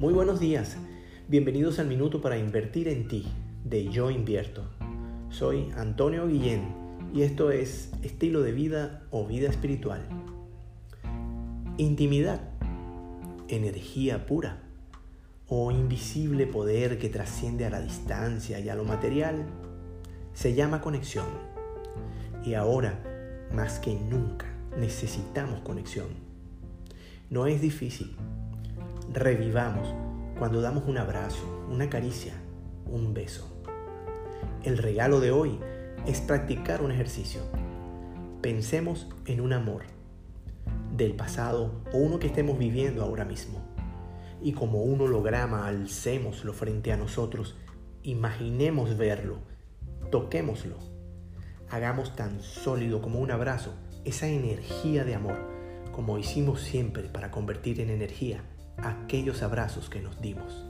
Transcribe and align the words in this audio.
Muy 0.00 0.14
buenos 0.14 0.40
días. 0.40 0.78
Bienvenidos 1.28 1.78
al 1.78 1.86
Minuto 1.86 2.22
para 2.22 2.38
Invertir 2.38 2.88
en 2.88 3.06
Ti 3.06 3.26
de 3.64 3.90
Yo 3.90 4.10
Invierto. 4.10 4.64
Soy 5.28 5.70
Antonio 5.76 6.26
Guillén 6.26 6.74
y 7.12 7.20
esto 7.20 7.50
es 7.50 7.90
Estilo 8.02 8.40
de 8.40 8.52
Vida 8.52 9.02
o 9.10 9.26
Vida 9.26 9.50
Espiritual. 9.50 10.00
Intimidad, 11.76 12.40
energía 13.48 14.24
pura 14.24 14.62
o 15.46 15.70
invisible 15.70 16.46
poder 16.46 16.98
que 16.98 17.10
trasciende 17.10 17.66
a 17.66 17.70
la 17.70 17.82
distancia 17.82 18.58
y 18.58 18.70
a 18.70 18.76
lo 18.76 18.84
material, 18.84 19.44
se 20.32 20.54
llama 20.54 20.80
conexión. 20.80 21.26
Y 22.42 22.54
ahora, 22.54 23.48
más 23.52 23.78
que 23.78 23.94
nunca, 23.94 24.46
necesitamos 24.78 25.60
conexión. 25.60 26.08
No 27.28 27.46
es 27.46 27.60
difícil. 27.60 28.16
Revivamos 29.12 29.92
cuando 30.38 30.60
damos 30.60 30.84
un 30.86 30.96
abrazo, 30.96 31.66
una 31.68 31.90
caricia, 31.90 32.32
un 32.86 33.12
beso. 33.12 33.60
El 34.62 34.78
regalo 34.78 35.18
de 35.18 35.32
hoy 35.32 35.58
es 36.06 36.20
practicar 36.20 36.80
un 36.80 36.92
ejercicio. 36.92 37.40
Pensemos 38.40 39.08
en 39.26 39.40
un 39.40 39.52
amor 39.52 39.82
del 40.96 41.16
pasado 41.16 41.82
o 41.92 41.98
uno 41.98 42.20
que 42.20 42.28
estemos 42.28 42.56
viviendo 42.56 43.02
ahora 43.02 43.24
mismo. 43.24 43.58
Y 44.40 44.52
como 44.52 44.84
un 44.84 45.00
holograma 45.00 45.66
alcémoslo 45.66 46.52
frente 46.52 46.92
a 46.92 46.96
nosotros, 46.96 47.56
imaginemos 48.04 48.96
verlo, 48.96 49.38
toquémoslo. 50.12 50.76
Hagamos 51.68 52.14
tan 52.14 52.40
sólido 52.42 53.02
como 53.02 53.18
un 53.18 53.32
abrazo 53.32 53.74
esa 54.04 54.28
energía 54.28 55.02
de 55.04 55.16
amor, 55.16 55.36
como 55.90 56.16
hicimos 56.16 56.60
siempre 56.60 57.08
para 57.08 57.32
convertir 57.32 57.80
en 57.80 57.90
energía 57.90 58.44
aquellos 58.82 59.42
abrazos 59.42 59.88
que 59.88 60.00
nos 60.00 60.20
dimos. 60.20 60.64